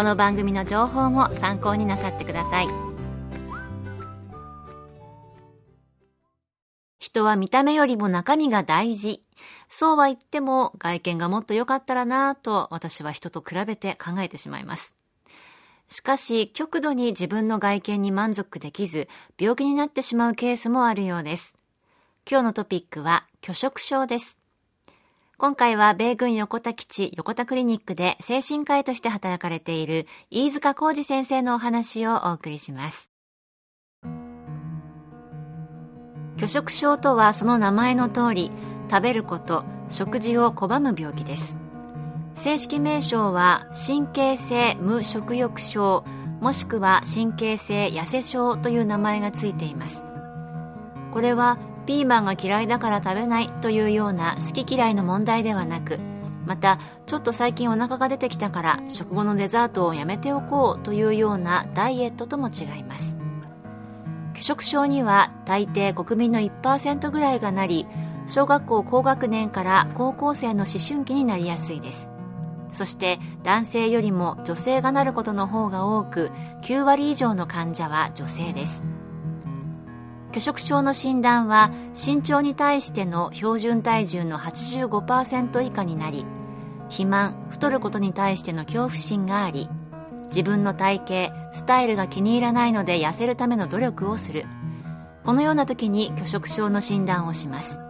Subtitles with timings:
[0.00, 2.68] この番組の情報も参考になさってください。
[6.98, 9.22] 人は見た目よりも中身が大事。
[9.68, 14.94] そうは言っても外見がもっと良かったらなぁと私は人と比べて考えてしまいます。
[15.88, 19.06] しかし極度に自分の外見に満足できず
[19.38, 21.58] 病気になってしまうケースもあるようです。
[22.26, 24.38] 今日のトピックは拒食症です。
[25.40, 33.10] 今回は米軍横田基地横田クリニックで精神科医として働かれている飯塚浩二先生のお話をお送りします。
[36.36, 38.52] 拒食症とはその名前の通り、
[38.90, 41.56] 食べること、食事を拒む病気です。
[42.34, 46.04] 正式名称は神経性無食欲症
[46.42, 50.04] もしくは神経性痩せ症という名前がついています
[51.12, 51.58] これは
[51.90, 55.98] ピーマンが嫌いだから食べないというような好き嫌いの問題ではなく
[56.46, 63.18] またちょっと最近お腹が出てきたから食後のデザートをやめておこうというようなダイエットとも違います。
[64.34, 67.88] 拒食症には大抵国民の1%ぐらいがなり
[68.28, 72.08] 小学校高学年から高校生の思春期になりやすいです。
[72.72, 76.30] そして男性よりも女性がなることの方が多く
[76.62, 78.84] 9割以上の患者は女性です。
[80.32, 86.24] 拒食症の診断は身長に対しての標準体重の85%以下になり
[86.84, 89.68] 肥満太ることに対しての恐怖心があり
[90.30, 94.46] 自分の体型スタイルが気に入らないので痩せるための努力をする。
[95.24, 97.80] このような時に拒食症の診断をします。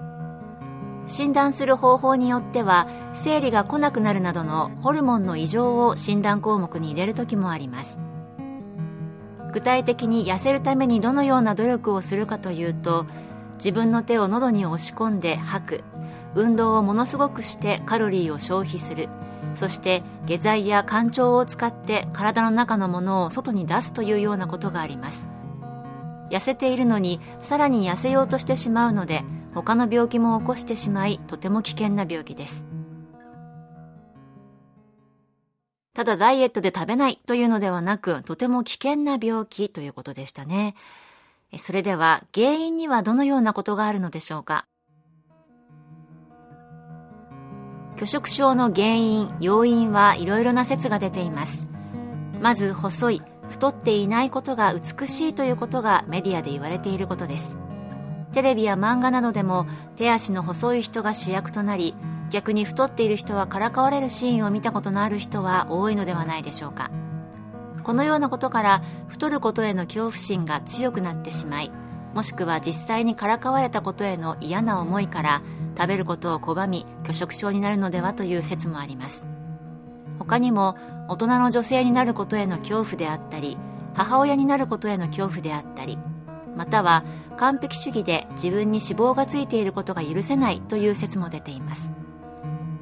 [1.06, 8.00] 診断する方法によっては生理が来なくなるなどのホルモンの異常を診断項目に入れる時もあります。
[9.52, 13.06] 具体的に痩せるためにどのような努力をするかというと
[13.54, 15.84] 自分の手を喉に押し込んで吐く。
[16.34, 19.08] 運動をものすごくしてカロリーを消費する。
[19.54, 25.28] そして下剤や肝腸を使って体の中のものを外に出すというようなことがあります。
[26.30, 32.66] 痩せているのにさらに痩せようとしてしまうので他の病気も起こしてしまいとても危険な病気です。
[35.92, 40.74] ただダイエットで食べないというのではなく、とても危険な病気ということでしたね。
[41.58, 44.66] それでは原因にはどのようなことがあるのでしょうか？
[47.96, 51.66] 拒食症の原因、要因はいろいろな説が出ています。
[52.40, 57.56] まず細い、太っていないことが美しいということがメディアで言われていることです。
[58.32, 61.96] テレビや漫画などでも手足の細い人が主役となり
[62.30, 66.90] 逆に太っている人はからかわれるシーンを見たことのある人は多いのではないでしょうか。
[67.82, 71.72] このようなことから太ることへの恐怖心が強くなってしまい
[72.14, 75.42] もしくは実際にからかわれたことへの嫌な思いから
[75.76, 79.26] 食べることを拒み拒食症になるのではという説もあります。
[80.18, 80.76] 他にも
[81.08, 83.56] 大人の女性になることへの恐怖であったり
[83.94, 85.98] 母親になることへの恐怖であったり
[86.54, 87.04] または
[87.38, 91.92] 完璧主義で自分に脂肪がついていることが許せないという説も出ています。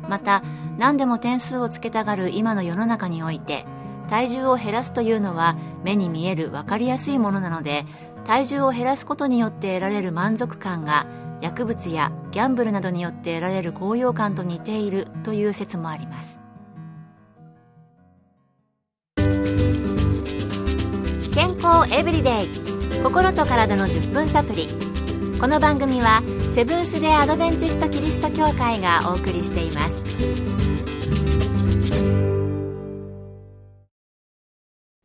[0.09, 0.43] また
[0.79, 3.67] 何でも点数をつけたがる今の世の中において
[4.09, 7.85] 体重を減らすというのは目に見える分かりやすいものなので
[8.25, 11.07] 体重を減らすことによって得られる満足感が
[11.41, 16.41] 薬物やギャンブルなどによって得られる高揚感と似ているという説もあります。
[21.35, 22.79] 健康エブリデイ。
[23.03, 24.67] 心と体の10分サプリ。
[25.41, 26.21] この番組は
[26.57, 30.03] セブンス・デ・アドベンチスト・キリスト教会がお送りしています。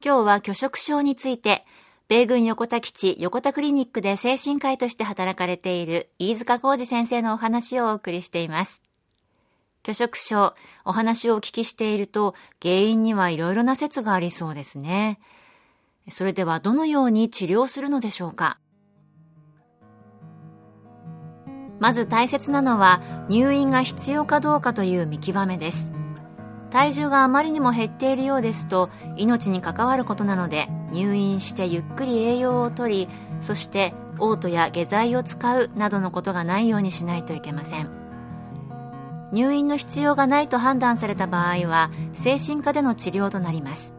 [0.03, 1.63] 今日は拒食症について
[2.07, 8.81] 米軍横田基地横田クリニックで精神科医として働かれている飯塚浩二先生のお話をお送りしています。
[9.83, 15.19] 拒食症お話をお聞きしていると原因にはいろいろな説がありそうですね。
[16.09, 18.57] それではどのように治療するのでしょうか？
[21.83, 25.91] まず大切なのは入院が必要かどうかという見極めです。
[26.71, 33.09] 体重があまりにも減っているようですと命に関わることなので入院してゆっくり栄養をとり
[33.41, 37.91] そして嘔吐や下剤を使うなどのことがないようにしないといけません。
[39.33, 43.94] 入院の必要がないと判断された場合は精神科での治療となります。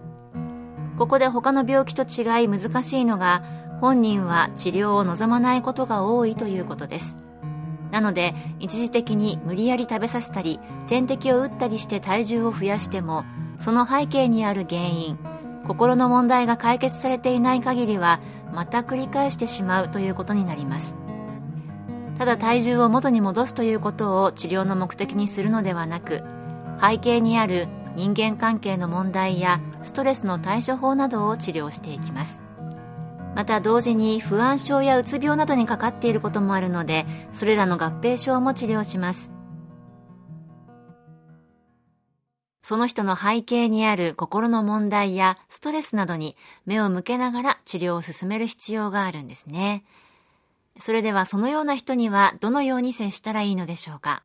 [0.96, 3.42] ここで他の病気と違い難しいのが
[3.82, 7.23] 本人は治療を望まないことが多いということです。
[7.94, 10.58] なので一時的に無理やり食べさせたり
[10.88, 13.24] 点滴を打ったりして体重を増やしても
[13.60, 15.16] その背景にある原因
[15.64, 18.18] 心の問題が解決されていない限りは
[18.52, 20.96] また繰り返してしまうということになります。
[22.18, 26.22] ただ体重を元に戻すということを治療の目的にするのではなく
[26.80, 32.42] 背景にある人間関係の問題やストレスの対処法などを治療していきます。
[33.34, 39.32] また同時に不安症やうつ病などにかかっていることもあるのでそれらの合併症も治療します。
[42.62, 46.34] その人の背景にある心の問題やストレスなどに
[46.64, 49.84] 目を向けながら治療を進める必要があるんですね。
[50.80, 54.22] それではそのような人にはどのように接したらいいのでしょうか。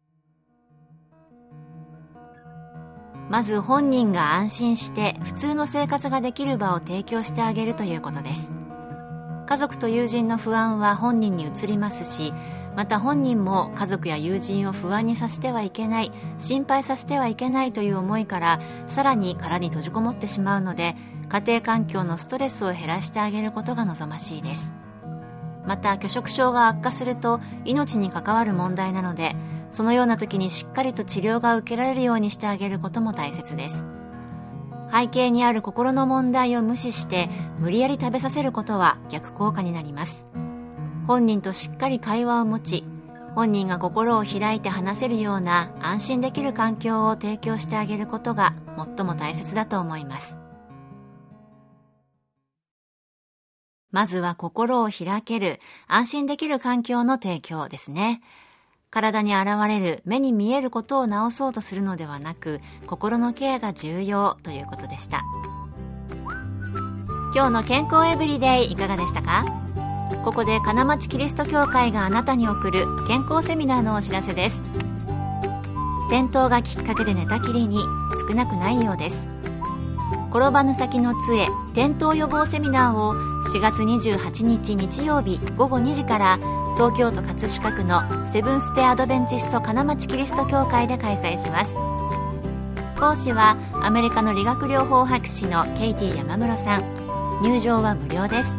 [3.29, 8.51] まず本人が安心して普通の生活ができる場を提供してあげるということです。
[9.49, 12.35] 家族と友人の不安は本人に移りますし
[12.75, 20.95] また本人も家族や友人を不安にさせてはいけない心配させてはいけないという思いからさらに殻に閉じこもってしまうので
[21.29, 24.71] 家庭環境のストレスを減らしてあげることが望ましいです。
[25.65, 29.35] また拒食症が悪化すると命に関わる問題なので
[29.71, 33.83] そのような時にしっかりと治療が受けられるようにしてあげることも大切です。
[34.91, 40.27] 背景にある心の問題を無視して無理やり食べさせることは逆効果になります
[41.07, 42.83] 本人としっかり会話を持ち
[43.35, 48.55] 本人が心を開いて話せるような安心できる環境を提供してあげることが
[48.97, 50.37] 最も大切だと思います
[53.91, 58.21] まずは心を開ける、安心できる環境の提供ですね。
[58.91, 65.23] 体に現れる目に見えることを治そうとするのではなく心のケアが重要ということでした。
[67.35, 69.45] 今日の健康エブリデイいかがでしたか？
[70.23, 74.63] ここで金町キリスト教会があなたに送る健康セミナーのお知らせです。
[76.07, 77.83] 転倒がきっかけで寝たきりに
[78.27, 79.27] 少なくないようです。
[80.31, 83.13] 転ばぬ先の杖転倒予防セミナーを
[83.47, 86.37] 4月28日日曜日午後2時から
[86.75, 91.73] 東京都葛飾区のセブンス・テ・アドベンチスト金町キリスト教会で開催します。
[92.99, 96.83] 講師はアメリカの理学療法博士のケイティ山室さん。
[97.41, 98.55] 入場は無料です。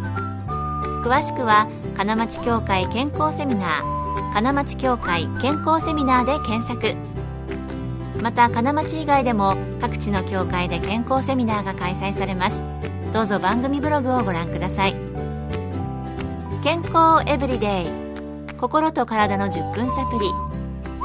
[1.05, 4.33] 詳しくは金町協会健康セミナー。
[4.33, 6.97] 金町協会健康セミナーで検索。
[8.23, 12.70] また金町以外でも各地の教会で健康セミナーが開催されます。
[13.13, 14.95] どうぞ番組ブログをご覧ください。
[16.63, 18.57] 健康エブリデイ。
[18.57, 20.29] 心と体の10分サプリ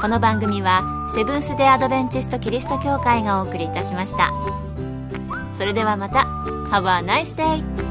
[0.00, 0.82] この番組は
[1.14, 4.32] セブンス・デ・アドベンチスト・キリスト教会がお送りいたしました。
[5.58, 6.26] それではまた。
[6.70, 7.85] Have a nice day!